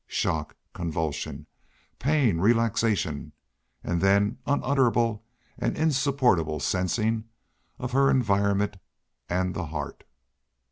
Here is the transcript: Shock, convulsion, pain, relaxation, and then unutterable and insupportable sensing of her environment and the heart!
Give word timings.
Shock, 0.07 0.55
convulsion, 0.73 1.45
pain, 1.99 2.39
relaxation, 2.39 3.33
and 3.83 4.01
then 4.01 4.39
unutterable 4.47 5.23
and 5.59 5.77
insupportable 5.77 6.59
sensing 6.59 7.25
of 7.77 7.91
her 7.91 8.09
environment 8.09 8.77
and 9.29 9.53
the 9.53 9.67
heart! 9.67 10.03